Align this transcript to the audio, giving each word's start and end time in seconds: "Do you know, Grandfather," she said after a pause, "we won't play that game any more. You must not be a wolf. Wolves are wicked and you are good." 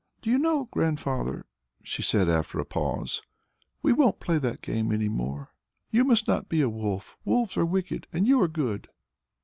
"Do 0.23 0.31
you 0.31 0.39
know, 0.39 0.65
Grandfather," 0.71 1.45
she 1.83 2.01
said 2.01 2.27
after 2.27 2.57
a 2.57 2.65
pause, 2.65 3.21
"we 3.83 3.93
won't 3.93 4.19
play 4.19 4.39
that 4.39 4.63
game 4.63 4.91
any 4.91 5.09
more. 5.09 5.53
You 5.91 6.03
must 6.05 6.27
not 6.27 6.49
be 6.49 6.61
a 6.61 6.69
wolf. 6.69 7.15
Wolves 7.23 7.55
are 7.55 7.65
wicked 7.67 8.07
and 8.11 8.27
you 8.27 8.41
are 8.41 8.47
good." 8.47 8.87